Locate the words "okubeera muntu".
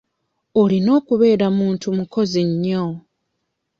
0.99-1.87